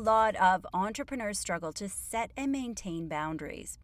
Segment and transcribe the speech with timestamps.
[0.00, 3.78] Lot of entrepreneurs struggle to set and maintain boundaries.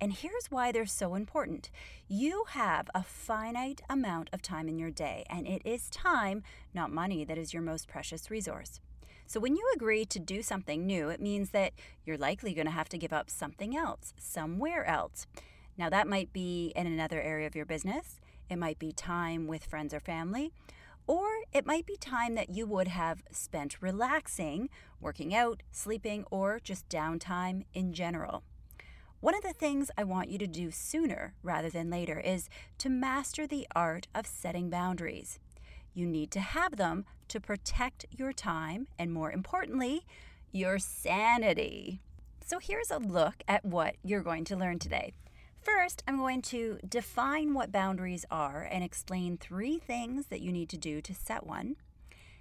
[0.00, 1.70] And here's why they're so important.
[2.08, 6.42] You have a finite amount of time in your day, and it is time,
[6.74, 8.80] not money, that is your most precious resource.
[9.26, 11.72] So when you agree to do something new, it means that
[12.04, 15.26] you're likely going to have to give up something else, somewhere else.
[15.78, 19.64] Now, that might be in another area of your business, it might be time with
[19.64, 20.52] friends or family,
[21.06, 26.60] or it might be time that you would have spent relaxing, working out, sleeping, or
[26.62, 28.42] just downtime in general.
[29.20, 32.90] One of the things I want you to do sooner rather than later is to
[32.90, 35.38] master the art of setting boundaries.
[35.94, 40.04] You need to have them to protect your time and, more importantly,
[40.52, 42.02] your sanity.
[42.44, 45.14] So, here's a look at what you're going to learn today.
[45.64, 50.68] First, I'm going to define what boundaries are and explain three things that you need
[50.68, 51.76] to do to set one.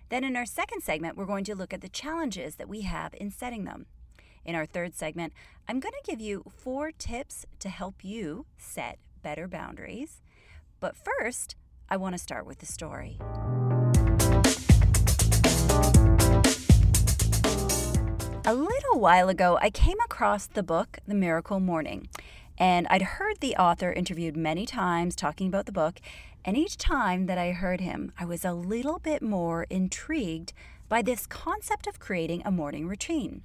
[0.09, 3.13] Then, in our second segment, we're going to look at the challenges that we have
[3.13, 3.85] in setting them.
[4.43, 5.31] In our third segment,
[5.69, 10.21] I'm going to give you four tips to help you set better boundaries.
[10.81, 11.55] But first,
[11.89, 13.19] I want to start with the story.
[18.45, 22.09] A little while ago, I came across the book The Miracle Morning,
[22.57, 25.99] and I'd heard the author interviewed many times talking about the book,
[26.45, 30.53] and each time that I heard him, I was a little bit more intrigued
[30.89, 33.41] by this concept of creating a morning routine.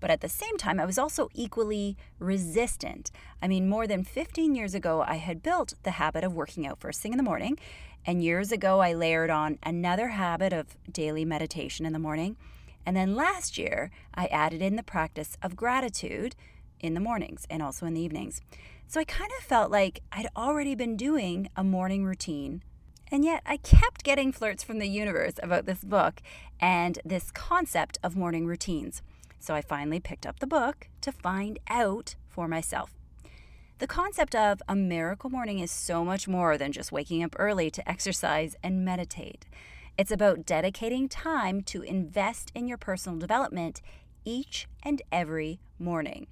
[0.00, 3.10] But at the same time, I was also equally resistant.
[3.42, 6.78] I mean, more than 15 years ago, I had built the habit of working out
[6.78, 7.58] first thing in the morning.
[8.06, 12.36] And years ago, I layered on another habit of daily meditation in the morning.
[12.86, 16.36] And then last year, I added in the practice of gratitude
[16.80, 18.40] in the mornings and also in the evenings.
[18.86, 22.62] So I kind of felt like I'd already been doing a morning routine.
[23.10, 26.20] And yet I kept getting flirts from the universe about this book
[26.60, 29.02] and this concept of morning routines.
[29.40, 32.94] So I finally picked up the book to find out for myself.
[33.78, 37.70] The concept of a miracle morning is so much more than just waking up early
[37.70, 39.46] to exercise and meditate.
[39.96, 43.80] It's about dedicating time to invest in your personal development
[44.24, 46.26] each and every morning.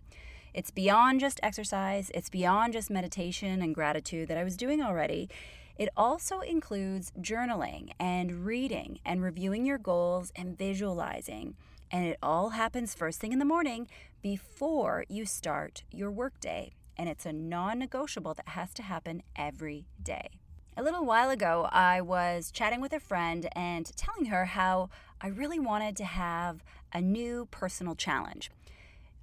[0.57, 5.29] It's beyond just exercise, it's beyond just meditation and gratitude that I was doing already.
[5.77, 11.57] It also includes journaling and reading and reviewing your goals and visualizing.
[11.91, 13.87] And it all happens first thing in the morning
[14.23, 16.73] before you start your workday.
[16.97, 20.41] And it's a non negotiable that has to happen every day.
[20.75, 24.89] A little while ago, I was chatting with a friend and telling her how
[25.21, 26.65] I really wanted to have
[26.95, 28.51] a new personal challenge.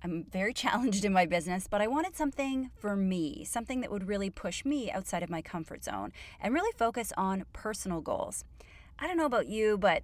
[0.03, 4.08] I'm very challenged in my business, but I wanted something for me, something that would
[4.08, 8.44] really push me outside of my comfort zone and really focus on personal goals.
[9.00, 10.03] I don't know about you, but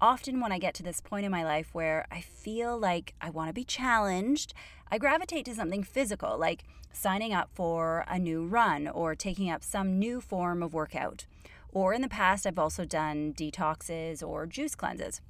[0.00, 3.30] often when I get to this point in my life where I feel like I
[3.30, 4.54] want to be challenged,
[4.90, 9.62] I gravitate to something physical, like signing up for a new run or taking up
[9.64, 11.26] some new form of workout.
[11.72, 15.20] Or in the past, I've also done detoxes or juice cleanses.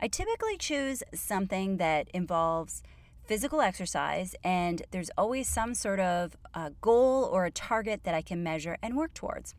[0.00, 2.82] I typically choose something that involves
[3.30, 6.36] physical exercise, and there's always some sort of
[6.80, 9.54] goal or a target that I can measure and work towards.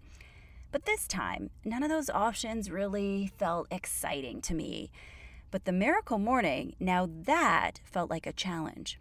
[0.74, 4.92] But this time, none of those options really felt exciting to me.
[5.52, 9.00] But the miracle morning, now that felt like a challenge.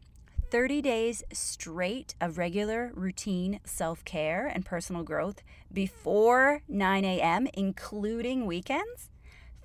[0.52, 8.46] 30 days straight of regular routine self care and personal growth before 9 a.m., including
[8.46, 9.10] weekends.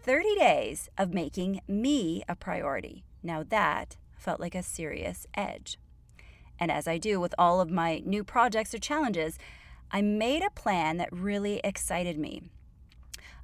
[0.02, 3.04] 30 days of making me a priority.
[3.22, 5.78] Now that felt like a serious edge.
[6.60, 9.38] And as I do with all of my new projects or challenges,
[9.92, 12.42] I made a plan that really excited me.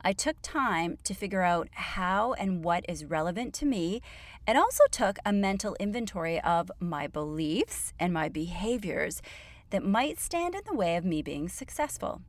[0.03, 4.01] I took time to figure out how and what is relevant to me,
[4.47, 9.21] and also took a mental inventory of my beliefs and my behaviors
[9.69, 12.21] that might stand in the way of me being successful.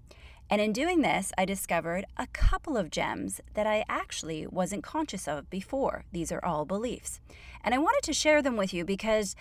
[0.52, 5.26] And in doing this, I discovered a couple of gems that I actually wasn't conscious
[5.26, 6.04] of before.
[6.12, 7.20] These are all beliefs.
[7.64, 9.34] And I wanted to share them with you because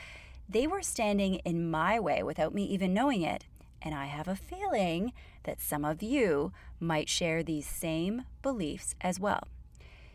[0.47, 3.43] they were standing in my way without me even knowing it
[3.81, 5.11] And I have a feeling
[5.43, 9.47] that some of you might share these same beliefs as well.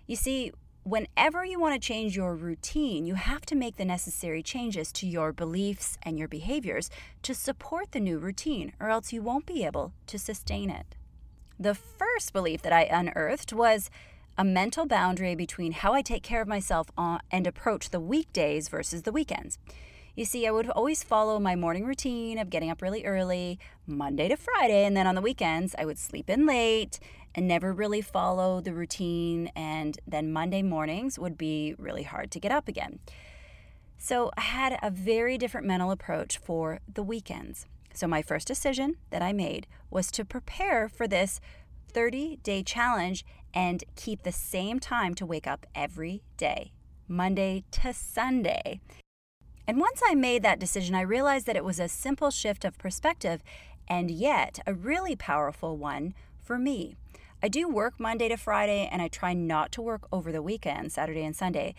[0.07, 0.53] You see,
[0.87, 5.05] whenever you want to change your routine, you have to make the necessary changes to
[5.05, 6.89] your beliefs and your behaviors
[7.23, 10.95] to support the new routine, or else you won't be able to sustain it.
[11.59, 13.91] The first belief that I unearthed was
[14.39, 18.69] a mental boundary between how I take care of myself uh, and approach the weekdays
[18.69, 19.59] versus the weekends.
[20.17, 24.29] You see, I would always follow my morning routine of getting up really early, Monday
[24.29, 26.99] to Friday, and then on the weekends, I would sleep in late
[27.35, 29.49] and never really follow the routine.
[29.55, 32.99] And then Monday mornings would be really hard to get up again.
[33.99, 37.67] So I had a very different mental approach for the weekends.
[37.93, 41.43] So my first decision that I made was to prepare for this
[41.93, 43.23] 30 day challenge
[43.53, 46.73] and keep the same time to wake up every day,
[47.07, 48.81] Monday to Sunday.
[49.67, 52.79] And once I made that decision, I realized that it was a simple shift of
[52.79, 53.43] perspective
[53.89, 56.97] and yet a really powerful one for me.
[57.43, 60.93] I do work Monday to Friday and I try not to work over the weekend,
[60.93, 61.75] Saturday and Sunday.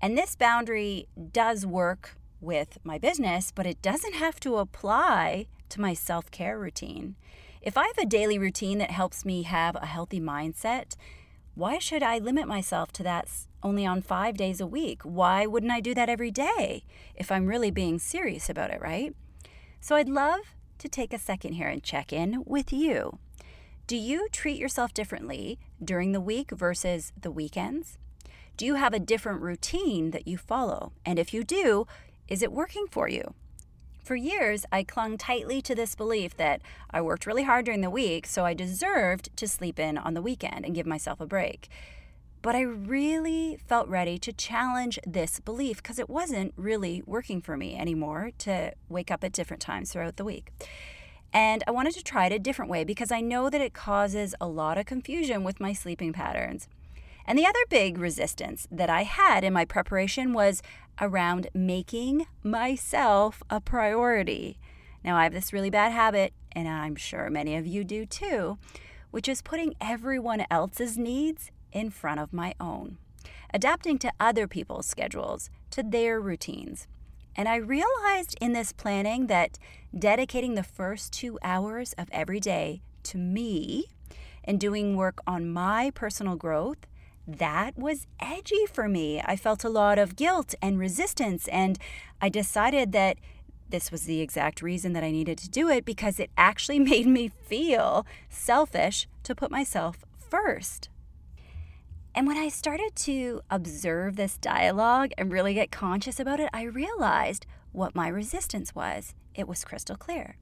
[0.00, 5.80] And this boundary does work with my business, but it doesn't have to apply to
[5.80, 7.16] my self care routine.
[7.60, 10.96] If I have a daily routine that helps me have a healthy mindset,
[11.54, 13.28] why should I limit myself to that
[13.62, 15.02] only on five days a week?
[15.02, 16.84] Why wouldn't I do that every day
[17.14, 19.14] if I'm really being serious about it, right?
[19.80, 20.40] So I'd love
[20.78, 23.18] to take a second here and check in with you.
[23.86, 27.98] Do you treat yourself differently during the week versus the weekends?
[28.56, 30.92] Do you have a different routine that you follow?
[31.04, 31.86] And if you do,
[32.28, 33.34] is it working for you?
[34.04, 36.60] For years, I clung tightly to this belief that
[36.90, 40.20] I worked really hard during the week, so I deserved to sleep in on the
[40.20, 41.70] weekend and give myself a break.
[42.42, 47.56] But I really felt ready to challenge this belief because it wasn't really working for
[47.56, 50.52] me anymore to wake up at different times throughout the week.
[51.32, 54.34] And I wanted to try it a different way because I know that it causes
[54.38, 56.68] a lot of confusion with my sleeping patterns.
[57.26, 60.62] And the other big resistance that I had in my preparation was
[61.00, 64.58] around making myself a priority.
[65.04, 68.58] Now, I have this really bad habit, and I'm sure many of you do too,
[69.10, 72.98] which is putting everyone else's needs in front of my own,
[73.52, 76.86] adapting to other people's schedules, to their routines.
[77.36, 79.58] And I realized in this planning that
[79.96, 83.86] dedicating the first two hours of every day to me
[84.44, 86.86] and doing work on my personal growth,
[87.26, 89.22] that was edgy for me.
[89.24, 91.78] I felt a lot of guilt and resistance, and
[92.20, 93.16] I decided that
[93.68, 97.06] this was the exact reason that I needed to do it because it actually made
[97.06, 100.88] me feel selfish to put myself first.
[102.14, 106.62] And when I started to observe this dialogue and really get conscious about it, I
[106.62, 109.14] realized what my resistance was.
[109.34, 110.36] It was crystal clear.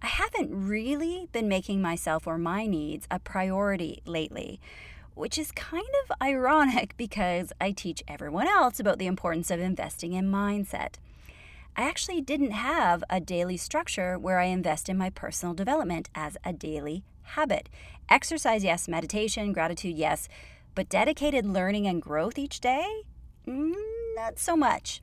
[0.00, 4.60] I haven't really been making myself or my needs a priority lately,
[5.14, 10.12] which is kind of ironic because I teach everyone else about the importance of investing
[10.12, 10.94] in mindset.
[11.76, 16.36] I actually didn't have a daily structure where I invest in my personal development as
[16.44, 17.68] a daily habit.
[18.10, 18.88] Exercise, yes.
[18.88, 20.28] Meditation, gratitude, yes.
[20.74, 23.04] But dedicated learning and growth each day?
[23.46, 23.74] Mm,
[24.14, 25.00] not so much.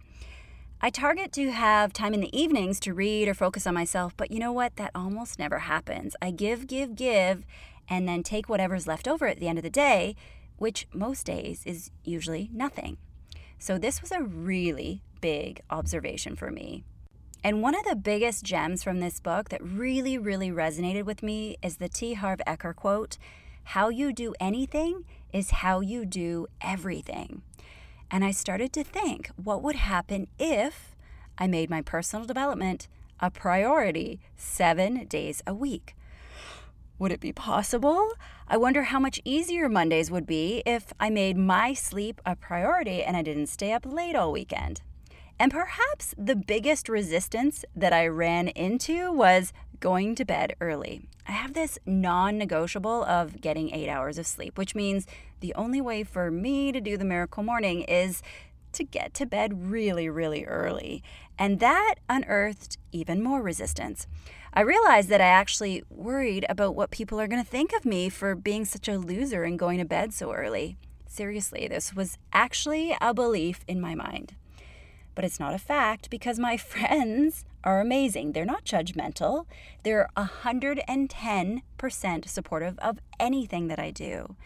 [0.82, 4.32] I target to have time in the evenings to read or focus on myself, but
[4.32, 4.78] you know what?
[4.78, 6.16] That almost never happens.
[6.22, 7.44] I give, give, give,
[7.90, 10.16] and then take whatever's left over at the end of the day,
[10.58, 12.98] which most days is usually nothing.
[13.58, 16.84] So, this was a really big observation for me.
[17.44, 21.58] And one of the biggest gems from this book that really, really resonated with me
[21.62, 22.14] is the T.
[22.14, 23.18] Harv Eker quote
[23.64, 27.42] How you do anything is how you do everything.
[28.12, 30.96] And I started to think what would happen if
[31.38, 32.88] I made my personal development
[33.20, 35.96] a priority seven days a week.
[37.00, 38.12] Would it be possible?
[38.46, 43.04] I wonder how much easier Mondays would be if I made my sleep a priority
[43.04, 44.82] and I didn't stay up late all weekend.
[45.40, 51.08] And perhaps the biggest resistance that I ran into was going to bed early.
[51.26, 55.08] I have this non negotiable of getting eight hours of sleep, which means
[55.40, 58.22] the only way for me to do the miracle morning is
[58.74, 61.02] to get to bed really, really early.
[61.38, 64.06] And that unearthed even more resistance.
[64.54, 68.10] I realized that I actually worried about what people are going to think of me
[68.10, 70.78] for being such a loser and going to bed so early.
[71.06, 74.36] Seriously, this was actually a belief in my mind
[75.20, 78.32] but it's not a fact because my friends are amazing.
[78.32, 79.48] They're not judgmental.
[79.84, 84.38] They're 110% supportive of anything that I do.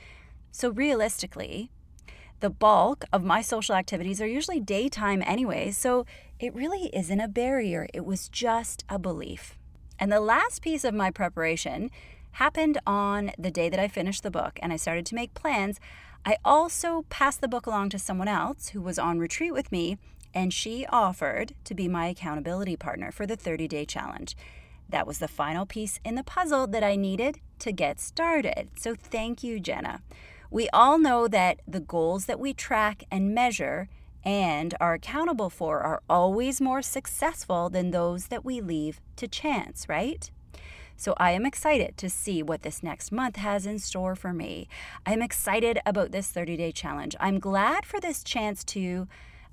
[0.52, 1.70] So, realistically,
[2.40, 6.08] the bulk of my social activities are usually daytime anyway, so
[6.40, 7.88] it really isn't a barrier.
[7.94, 9.60] It was just a belief.
[10.04, 11.90] And the last piece of my preparation
[12.32, 15.80] happened on the day that I finished the book and I started to make plans.
[16.26, 19.98] I also passed the book along to someone else who was on retreat with me,
[20.34, 24.36] and she offered to be my accountability partner for the 30 day challenge.
[24.90, 28.72] That was the final piece in the puzzle that I needed to get started.
[28.76, 30.02] So, thank you, Jenna.
[30.52, 33.88] We all know that the goals that we track and measure
[34.24, 39.88] and are accountable for are always more successful than those that we leave to chance,
[39.90, 40.32] right?
[40.96, 44.68] So I am excited to see what this next month has in store for me.
[45.06, 47.16] I'm excited about this 30 day challenge.
[47.20, 49.08] I'm glad for this chance to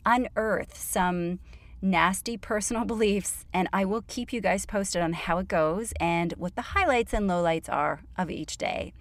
[0.06, 1.40] unearth some
[1.82, 6.32] nasty personal beliefs, and I will keep you guys posted on how it goes and
[6.36, 8.92] what the highlights and lowlights are of each day.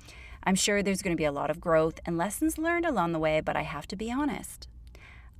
[0.43, 3.19] I'm sure there's going to be a lot of growth and lessons learned along the
[3.19, 4.67] way, but I have to be honest.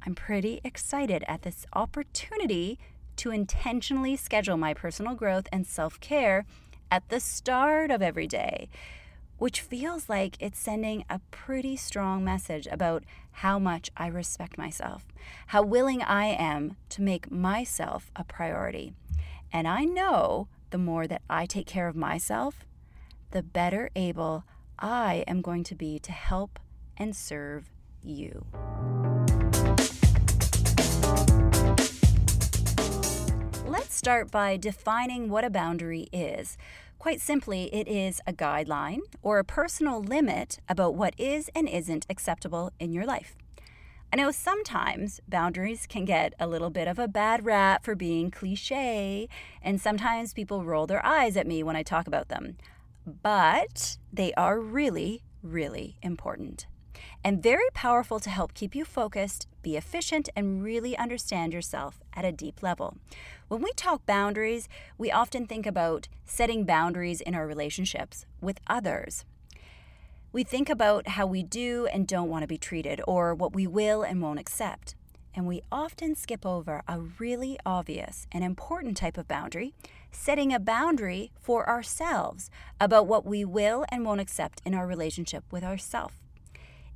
[0.06, 2.80] I'm pretty excited at this opportunity
[3.18, 6.46] to intentionally schedule my personal growth and self care
[6.90, 8.70] at the start of every day,
[9.38, 15.06] which feels like it's sending a pretty strong message about how much I respect myself,
[15.48, 18.94] how willing I am to make myself a priority.
[19.52, 22.66] And I know the more that I take care of myself,
[23.32, 24.44] the better able
[24.78, 26.60] I am going to be to help
[26.98, 27.70] and serve
[28.04, 28.46] you.
[33.90, 36.60] Let's start by defining what a boundary is.
[37.00, 42.06] Quite simply, it is a guideline or a personal limit about what is and isn't
[42.08, 43.36] acceptable in your life.
[44.14, 48.30] I know sometimes boundaries can get a little bit of a bad rap for being
[48.30, 49.28] cliche,
[49.60, 52.58] and sometimes people roll their eyes at me when I talk about them.
[53.08, 56.68] But they are really, really important
[57.24, 62.26] and very powerful to help keep you focused, be efficient, and really understand yourself at
[62.26, 62.98] a deep level.
[63.48, 69.26] When we talk boundaries, we often think about setting boundaries in our relationships with others.
[70.32, 73.66] We think about how we do and don't want to be treated, or what we
[73.66, 74.96] will and won't accept.
[75.34, 79.74] And we often skip over a really obvious and important type of boundary,
[80.12, 85.44] setting a boundary for ourselves about what we will and won't accept in our relationship
[85.52, 86.14] with ourselves.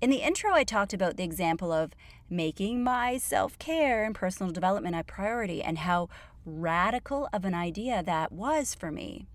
[0.02, 1.96] In the intro, I talked about the example of
[2.30, 6.10] making my self care and personal development a priority and how
[6.46, 9.28] radical of an idea that was for me.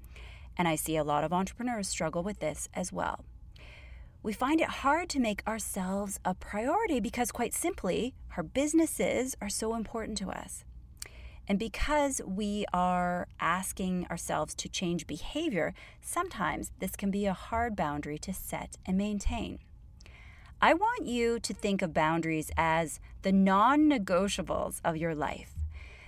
[0.57, 3.25] And I see a lot of entrepreneurs struggle with this as well.
[4.23, 9.49] We find it hard to make ourselves a priority because, quite simply, our businesses are
[9.49, 10.65] so important to us.
[11.47, 15.73] And because we are asking ourselves to change behavior,
[16.03, 19.61] sometimes this can be a hard boundary to set and maintain.
[20.61, 25.53] I want you to think of boundaries as the non negotiables of your life.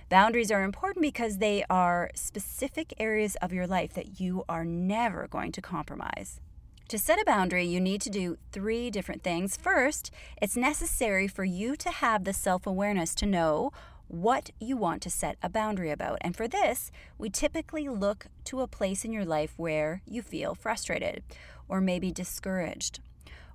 [0.09, 5.29] Boundaries are important because they are specific areas of your life that you are never
[5.29, 6.41] going to compromise.
[6.89, 9.55] To set a boundary, you need to do three different things.
[9.55, 13.71] First, it's necessary for you to have the self awareness to know
[14.09, 16.17] what you want to set a boundary about.
[16.19, 20.55] And for this, we typically look to a place in your life where you feel
[20.55, 21.23] frustrated
[21.69, 22.99] or maybe discouraged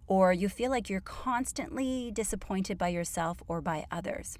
[0.06, 4.38] or you feel like you're constantly disappointed by yourself or by others.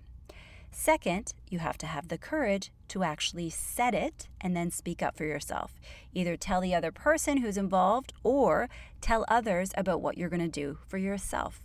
[0.70, 5.16] Second, you have to have the courage to actually set it and then speak up
[5.16, 5.80] for yourself.
[6.12, 8.68] Either tell the other person who's involved or
[9.00, 11.61] tell others about what you're going to do for yourself.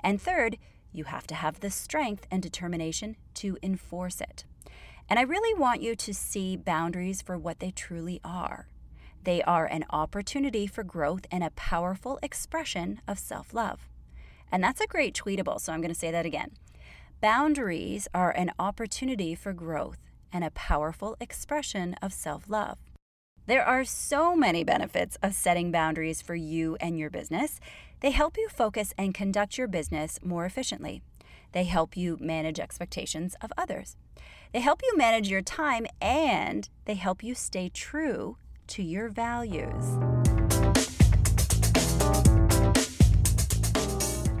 [0.00, 0.58] And third,
[0.92, 4.44] you have to have the strength and determination to enforce it.
[5.08, 8.66] And I really want you to see boundaries for what they truly are.
[9.24, 13.88] They are an opportunity for growth and a powerful expression of self love.
[14.50, 16.52] And that's a great tweetable, so I'm going to say that again.
[17.20, 19.98] Boundaries are an opportunity for growth
[20.32, 22.78] and a powerful expression of self love.
[23.46, 27.60] There are so many benefits of setting boundaries for you and your business.
[28.00, 31.02] They help you focus and conduct your business more efficiently.
[31.52, 33.96] They help you manage expectations of others.
[34.52, 38.36] They help you manage your time and they help you stay true
[38.72, 39.98] to your values.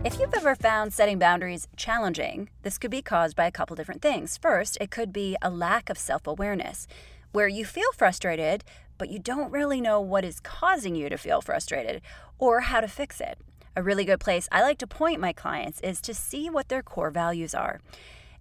[0.06, 4.00] If you've ever found setting boundaries challenging, this could be caused by a couple different
[4.00, 4.38] things.
[4.38, 6.86] First, it could be a lack of self awareness,
[7.32, 8.64] where you feel frustrated,
[8.96, 12.00] but you don't really know what is causing you to feel frustrated
[12.38, 13.38] or how to fix it.
[13.76, 16.82] A really good place I like to point my clients is to see what their
[16.82, 17.80] core values are.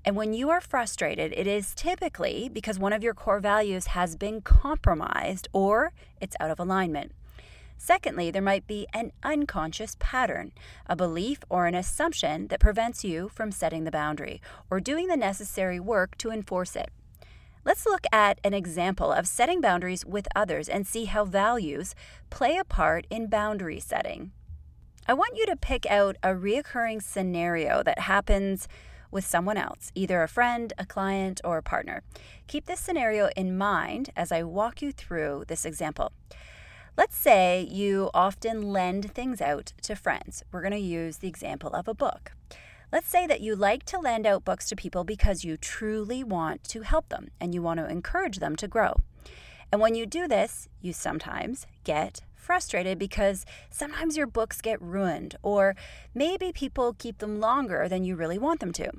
[0.04, 4.16] And when you are frustrated, it is typically because one of your core values has
[4.16, 7.12] been compromised or it's out of alignment.
[7.78, 10.52] Secondly, there might be an unconscious pattern,
[10.86, 14.40] a belief or an assumption that prevents you from setting the boundary
[14.70, 16.90] or doing the necessary work to enforce it.
[17.64, 21.94] Let's look at an example of setting boundaries with others and see how values
[22.30, 24.32] play a part in boundary setting.
[25.08, 28.68] I want you to pick out a reoccurring scenario that happens
[29.12, 32.02] with someone else, either a friend, a client, or a partner.
[32.48, 36.12] Keep this scenario in mind as I walk you through this example.
[36.98, 40.44] Let's say you often lend things out to friends.
[40.52, 42.34] We're going to use the example of a book.
[42.92, 46.66] Let's say that you like to lend out books to people because you truly want
[46.66, 48.96] to help them and you want to encourage them to grow.
[49.72, 55.36] And when you do this, you sometimes get frustrated because sometimes your books get ruined,
[55.42, 55.76] or
[56.14, 58.92] maybe people keep them longer than you really want them to.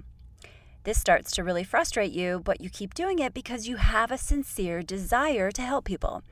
[0.85, 4.19] This starts to really frustrate you, but you keep doing it because you have a
[4.19, 6.23] sincere desire to help people.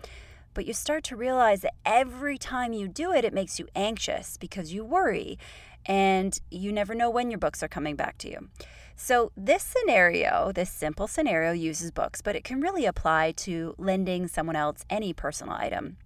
[0.54, 4.36] But you start to realize that every time you do it, it makes you anxious
[4.36, 5.38] because you worry
[5.86, 8.48] and you never know when your books are coming back to you.
[8.96, 14.28] So, this scenario, this simple scenario, uses books, but it can really apply to lending
[14.28, 15.96] someone else any personal item.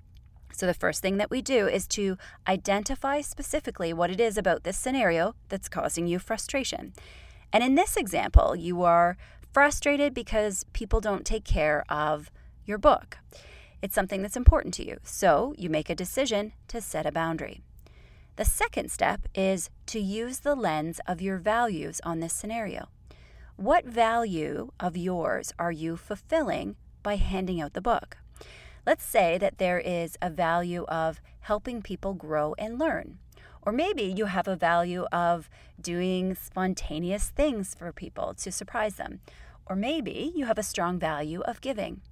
[0.54, 4.62] So, the first thing that we do is to identify specifically what it is about
[4.62, 6.92] this scenario that's causing you frustration.
[7.52, 9.16] And in this example, you are
[9.52, 12.30] frustrated because people don't take care of
[12.64, 13.18] your book.
[13.82, 14.98] It's something that's important to you.
[15.02, 17.60] So, you make a decision to set a boundary.
[18.36, 22.88] The second step is to use the lens of your values on this scenario.
[23.56, 28.18] What value of yours are you fulfilling by handing out the book?
[28.86, 33.18] Let's say that there is a value of helping people grow and learn.
[33.62, 35.48] Or maybe you have a value of
[35.80, 39.20] doing spontaneous things for people to surprise them.
[39.66, 42.02] Or maybe you have a strong value of giving.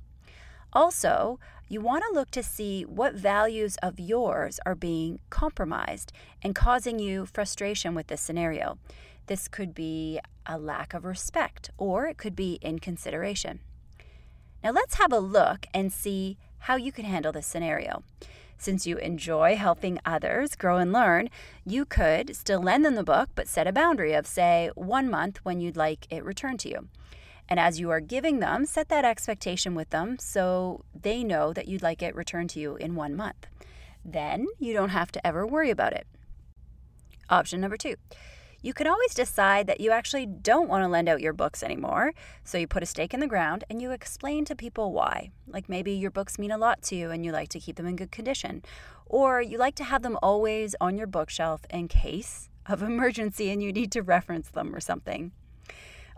[0.72, 1.38] Also,
[1.68, 6.12] you want to look to see what values of yours are being compromised
[6.42, 8.78] and causing you frustration with this scenario.
[9.26, 13.60] This could be a lack of respect or it could be inconsideration.
[14.64, 18.02] Now, let's have a look and see how you can handle this scenario.
[18.56, 21.30] Since you enjoy helping others grow and learn,
[21.66, 25.38] you could still lend them the book, but set a boundary of, say, one month
[25.42, 26.88] when you'd like it returned to you.
[27.48, 31.66] And as you are giving them, set that expectation with them so they know that
[31.66, 33.48] you'd like it returned to you in one month.
[34.04, 36.06] Then you don't have to ever worry about it.
[37.28, 37.96] Option number two
[38.62, 42.14] you can always decide that you actually don't want to lend out your books anymore.
[42.44, 45.30] So you put a stake in the ground and you explain to people why.
[45.48, 47.86] Like maybe your books mean a lot to you and you like to keep them
[47.86, 48.62] in good condition.
[49.06, 53.62] Or you like to have them always on your bookshelf in case of emergency and
[53.62, 55.32] you need to reference them or something.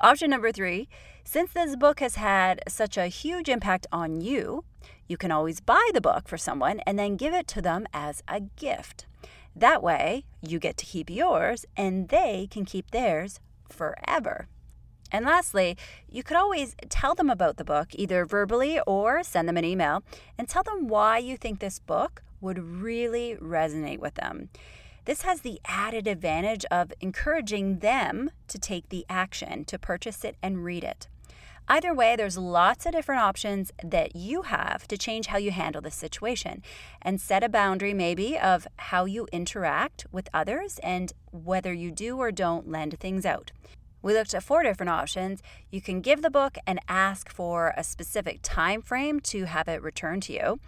[0.01, 0.89] Option number three
[1.27, 4.65] since this book has had such a huge impact on you,
[5.09, 8.23] you can always buy the book for someone and then give it to them as
[8.29, 9.07] a gift.
[9.57, 14.49] That way, you get to keep yours and they can keep theirs forever.
[15.13, 15.77] And lastly,
[16.09, 20.03] you could always tell them about the book, either verbally or send them an email,
[20.37, 24.49] and tell them why you think this book would really resonate with them.
[25.05, 30.37] This has the added advantage of encouraging them to take the action to purchase it
[30.43, 31.09] and read it.
[31.67, 35.81] Either way, there's lots of different options that you have to change how you handle
[35.81, 36.63] this situation
[37.01, 42.19] and set a boundary, maybe, of how you interact with others and whether you do
[42.19, 43.51] or don't lend things out.
[44.03, 45.43] We looked at four different options.
[45.71, 49.83] You can give the book and ask for a specific time frame to have it
[49.83, 50.61] returned to you.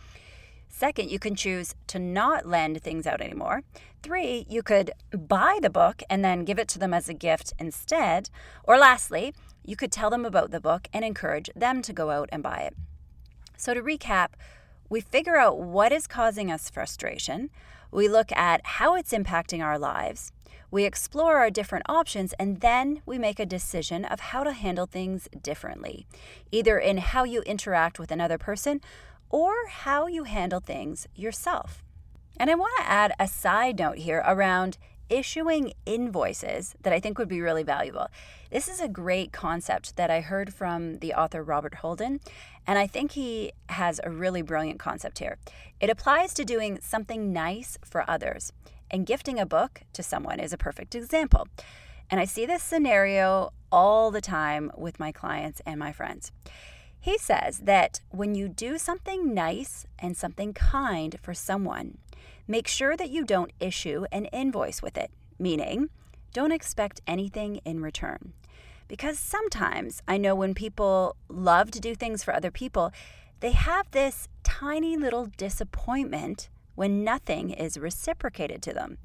[0.69, 3.63] Second, you can choose to not lend things out anymore.
[4.03, 7.53] Three, you could buy the book and then give it to them as a gift
[7.59, 8.31] instead.
[8.65, 9.35] Or lastly,
[9.67, 12.61] you could tell them about the book and encourage them to go out and buy
[12.61, 12.75] it.
[13.57, 14.29] So, to recap,
[14.89, 17.51] we figure out what is causing us frustration,
[17.91, 20.33] we look at how it's impacting our lives,
[20.71, 24.87] we explore our different options, and then we make a decision of how to handle
[24.87, 26.07] things differently,
[26.51, 28.81] either in how you interact with another person
[29.31, 31.83] or how you handle things yourself.
[32.37, 34.77] And I want to add a side note here around
[35.09, 38.09] issuing invoices that I think would be really valuable.
[38.51, 42.21] This is a great concept that I heard from the author Robert Holden,
[42.65, 45.39] and I think he has a really brilliant concept here.
[45.81, 48.53] It applies to doing something nice for others,
[48.89, 51.49] and gifting a book to someone is a perfect example.
[52.09, 56.31] And I see this scenario all the time with my clients and my friends.
[57.01, 61.99] He says that when you do something nice and something kind for someone,
[62.47, 65.91] make sure that you don't issue an invoice with it, meaning
[66.33, 68.33] don't expect anything in return.
[68.89, 72.93] Because sometimes I know when people love to do things for other people,
[73.41, 78.99] they have this tiny little disappointment when nothing is reciprocated to them.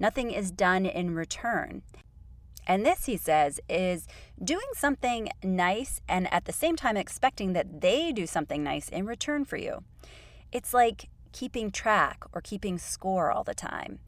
[0.00, 1.82] Nothing is done in return.
[2.66, 4.06] And this, he says, is
[4.42, 9.06] doing something nice and at the same time expecting that they do something nice in
[9.06, 9.84] return for you.
[10.52, 14.00] It's like keeping track or keeping score all the time.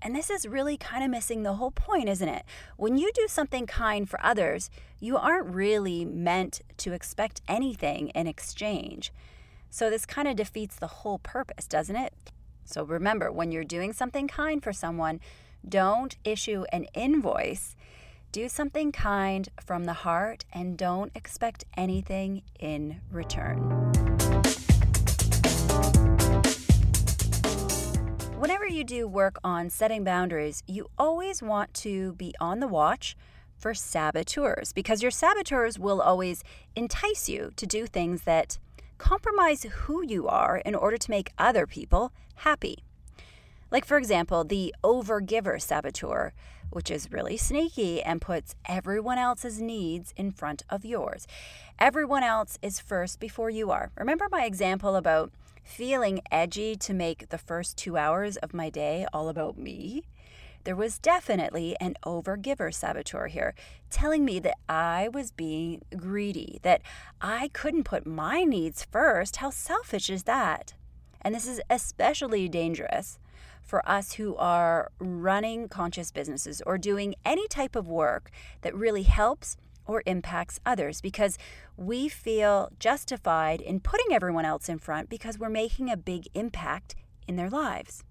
[0.00, 2.44] And this is really kind of missing the whole point, isn't it?
[2.76, 8.26] When you do something kind for others, you aren't really meant to expect anything in
[8.26, 9.12] exchange.
[9.70, 12.14] So this kind of defeats the whole purpose, doesn't it?
[12.64, 15.20] So remember, when you're doing something kind for someone,
[15.66, 17.74] don't issue an invoice.
[18.30, 24.07] Do something kind from the heart and don't expect anything in return.
[28.68, 33.16] You do work on setting boundaries, you always want to be on the watch
[33.56, 36.44] for saboteurs because your saboteurs will always
[36.76, 38.58] entice you to do things that
[38.98, 42.84] compromise who you are in order to make other people happy.
[43.70, 46.32] Like, for example, the overgiver saboteur,
[46.70, 51.26] which is really sneaky and puts everyone else's needs in front of yours.
[51.78, 53.90] Everyone else is first before you are.
[53.96, 55.32] Remember my example about
[55.68, 60.02] feeling edgy to make the first two hours of my day all about me?
[60.64, 63.54] There was definitely an overgiver saboteur here,
[63.90, 66.80] telling me that I was being greedy, that
[67.20, 69.36] I couldn't put my needs first.
[69.36, 70.74] How selfish is that?
[71.20, 73.18] And this is especially dangerous
[73.62, 78.30] for us who are running conscious businesses or doing any type of work
[78.62, 79.56] that really helps
[79.88, 81.36] or impacts others because
[81.76, 86.94] we feel justified in putting everyone else in front because we're making a big impact
[87.26, 88.04] in their lives.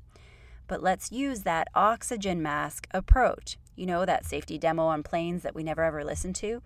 [0.67, 3.57] But let's use that oxygen mask approach.
[3.75, 6.61] You know, that safety demo on planes that we never ever listen to?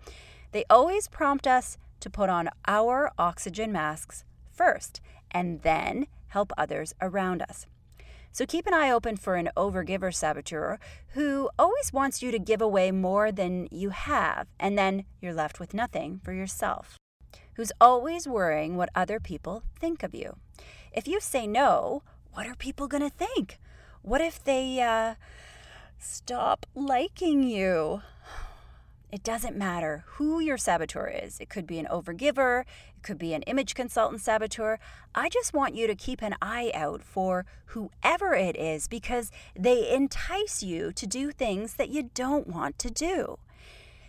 [0.50, 6.94] They always prompt us to put on our oxygen masks first and then help others
[7.00, 7.66] around us.
[8.32, 12.62] So keep an eye open for an overgiver saboteur who always wants you to give
[12.62, 16.96] away more than you have, and then you're left with nothing for yourself.
[17.56, 20.36] Who's always worrying what other people think of you.
[20.92, 23.58] If you say no, what are people going to think?
[24.00, 25.16] What if they uh,
[25.98, 28.00] stop liking you?
[29.12, 31.38] It doesn't matter who your saboteur is.
[31.38, 32.62] It could be an overgiver,
[32.96, 34.78] it could be an image consultant saboteur.
[35.14, 39.92] I just want you to keep an eye out for whoever it is because they
[39.92, 43.38] entice you to do things that you don't want to do.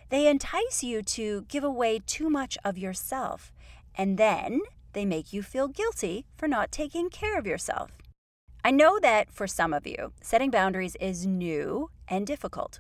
[0.08, 3.52] They entice you to give away too much of yourself,
[3.96, 4.62] and then
[4.94, 7.92] they make you feel guilty for not taking care of yourself.
[8.64, 12.80] I know that for some of you, setting boundaries is new and difficult.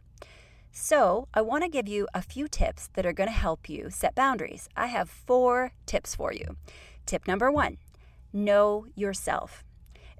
[0.75, 3.91] So, I want to give you a few tips that are going to help you
[3.91, 4.67] set boundaries.
[4.75, 6.57] I have four tips for you.
[7.05, 7.77] Tip number one
[8.33, 9.63] know yourself.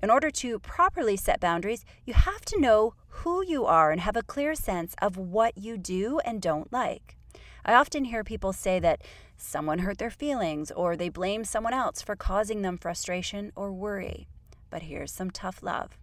[0.03, 4.15] In order to properly set boundaries, you have to know who you are and have
[4.15, 7.17] a clear sense of what you do and don't like.
[7.65, 9.01] I often hear people say that
[9.35, 14.27] someone hurt their feelings or they blame someone else for causing them frustration or worry.
[14.69, 15.97] But here's some tough love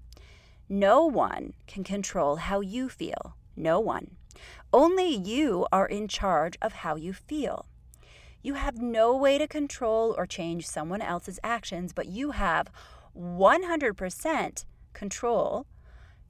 [0.68, 3.36] no one can control how you feel.
[3.54, 4.16] No one.
[4.72, 7.66] Only you are in charge of how you feel.
[8.42, 12.70] You have no way to control or change someone else's actions, but you have
[13.16, 15.66] 100% control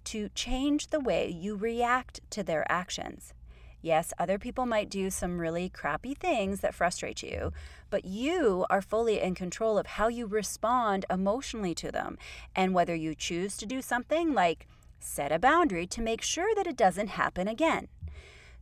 [0.05, 3.35] to change the way you react to their actions.
[3.83, 7.53] Yes, other people might do some really crappy things that frustrate you,
[7.89, 12.19] but you are fully in control of how you respond emotionally to them
[12.55, 14.67] and whether you choose to do something like
[14.99, 17.89] set a boundary to make sure that it doesn't happen again.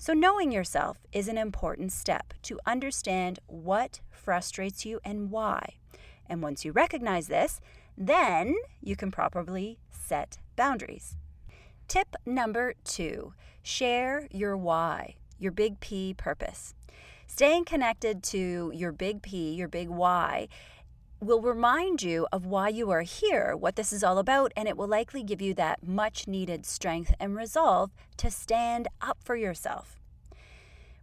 [0.00, 5.74] So, knowing yourself is an important step to understand what frustrates you and why.
[6.28, 7.60] And once you recognize this,
[7.96, 11.16] then you can properly set boundaries.
[11.88, 16.74] Tip number two share your why, your big P purpose.
[17.26, 20.46] Staying connected to your big P, your big why,
[21.20, 24.76] will remind you of why you are here, what this is all about, and it
[24.76, 29.98] will likely give you that much needed strength and resolve to stand up for yourself.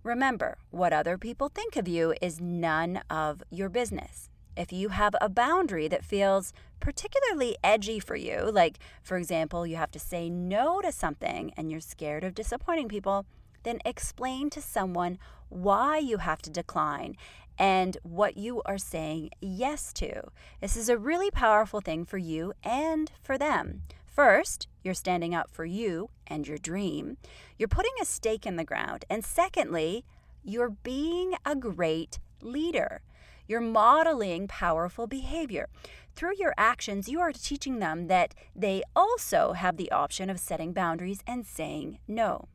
[0.03, 5.15] Remember, what other people think of you is none of your business if you have
[5.19, 10.29] a boundary that feels particularly edgy for you, like, for example, you have to say
[10.29, 13.25] no to something and you're scared of disappointing people,
[13.63, 15.17] then explain to someone
[15.49, 17.15] why you have to decline
[17.57, 20.23] and what you are saying yes to.
[20.61, 23.83] This is a really powerful thing for you and for them.
[24.05, 27.17] First, you're standing up for you and your dream.
[27.57, 29.03] You're putting a stake in the ground.
[29.09, 30.05] And secondly,
[30.43, 33.01] you're being a great leader.
[33.47, 35.67] You're modeling powerful behavior.
[36.15, 40.71] Through your actions, you are teaching them that they also have the option of setting
[40.71, 42.47] boundaries and saying no.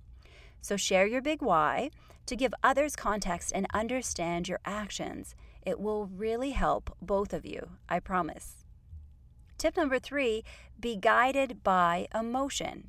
[0.62, 1.90] So share your big why
[2.30, 5.34] to give others context and understand your actions.
[5.66, 8.64] It will really help both of you, I promise.
[9.58, 10.44] Tip number three
[10.78, 12.88] be guided by emotion.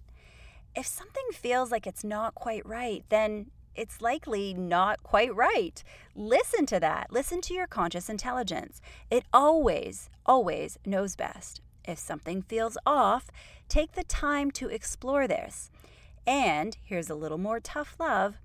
[0.76, 5.84] If something feels like it's not quite right, then it's likely not quite right.
[6.16, 7.12] Listen to that.
[7.12, 8.80] Listen to your conscious intelligence.
[9.10, 11.62] It always, always knows best.
[11.84, 13.32] If something feels off,
[13.68, 15.72] take the time to explore this.
[16.28, 18.38] And here's a little more tough love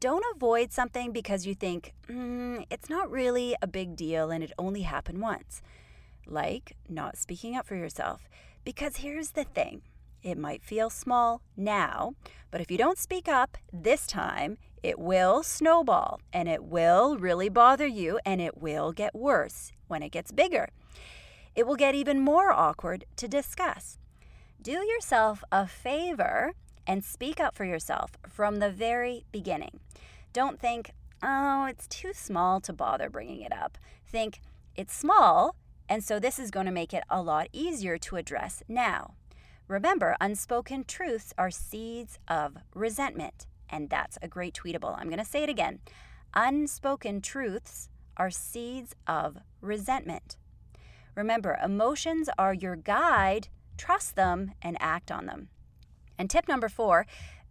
[0.00, 4.52] don't avoid something because you think, mm, it's not really a big deal and it
[4.58, 5.62] only happened once.
[6.26, 8.28] Like not speaking up for yourself.
[8.64, 9.82] Because here's the thing
[10.22, 12.14] it might feel small now,
[12.50, 17.48] but if you don't speak up this time, it will snowball and it will really
[17.48, 20.68] bother you and it will get worse when it gets bigger.
[21.54, 23.98] It will get even more awkward to discuss.
[24.60, 26.52] Do yourself a favor
[26.88, 29.78] and speak up for yourself from the very beginning.
[30.32, 33.76] Don't think, oh, it's too small to bother bringing it up.
[34.06, 34.40] Think,
[34.74, 35.54] it's small,
[35.88, 39.14] and so this is going to make it a lot easier to address now.
[39.68, 44.98] Remember, unspoken truths are seeds of resentment, and that's a great tweetable.
[44.98, 45.80] I'm going to say it again.
[46.32, 50.38] Unspoken truths are seeds of resentment.
[51.14, 53.48] Remember, emotions are your guide.
[53.76, 55.48] Trust them and act on them.
[56.18, 57.06] And tip number four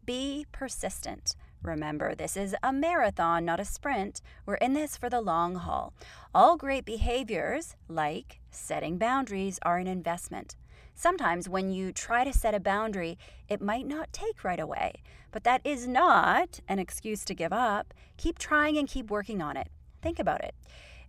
[0.06, 1.36] be persistent.
[1.62, 4.21] Remember, this is a marathon, not a sprint.
[4.45, 5.93] We're in this for the long haul.
[6.34, 10.56] All great behaviors, like setting boundaries, are an investment.
[10.95, 13.17] Sometimes when you try to set a boundary,
[13.49, 17.93] it might not take right away, but that is not an excuse to give up.
[18.17, 19.67] Keep trying and keep working on it.
[20.01, 20.56] Think about it.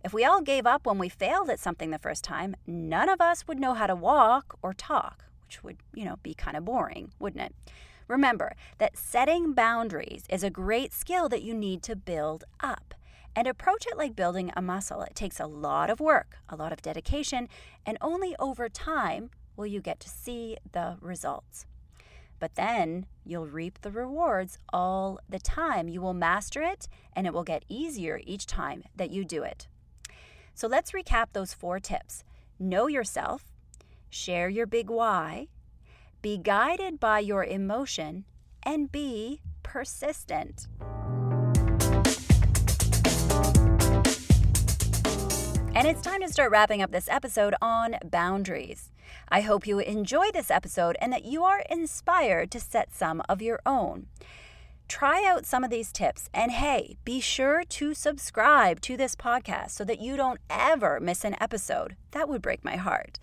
[0.03, 3.19] If we all gave up when we failed at something the first time, none of
[3.19, 6.63] us would know how to walk or talk, which would, you know, be kind of
[6.63, 7.55] boring, wouldn't it?
[8.07, 12.93] Remember that setting boundaries is a great skill that you need to build up.
[13.35, 15.01] And approach it like building a muscle.
[15.01, 17.47] It takes a lot of work, a lot of dedication,
[17.83, 21.65] and only over time will you get to see the results.
[22.37, 25.87] But then you'll reap the rewards all the time.
[25.87, 29.67] You will master it, and it will get easier each time that you do it.
[30.53, 32.23] So let's recap those four tips
[32.59, 33.45] know yourself,
[34.09, 35.47] share your big why,
[36.21, 38.25] be guided by your emotion,
[38.63, 40.67] and be persistent.
[45.75, 48.91] And it's time to start wrapping up this episode on boundaries.
[49.29, 53.41] I hope you enjoy this episode and that you are inspired to set some of
[53.41, 54.07] your own.
[54.89, 56.29] Try out some of these tips.
[56.33, 61.23] And hey, be sure to subscribe to this podcast so that you don't ever miss
[61.23, 61.95] an episode.
[62.11, 63.19] That would break my heart.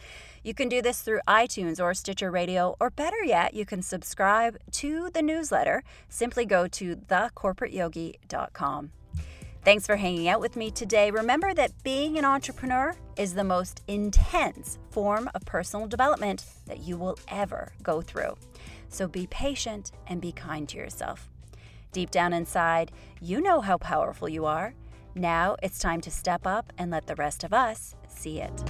[0.47, 4.57] You can do this through iTunes or Stitcher Radio, or better yet, you can subscribe
[4.75, 5.83] to the newsletter.
[6.09, 8.93] Simply go to thecorporateyogi.com.
[9.65, 11.11] Thanks for hanging out with me today.
[11.11, 16.97] Remember that being an entrepreneur is the most intense form of personal development that you
[16.97, 18.37] will ever go through.
[18.89, 21.29] So be patient and be kind to yourself.
[21.91, 24.75] Deep down inside, you know how powerful you are.
[25.17, 28.63] Now it's time to step up and let the rest of us see it.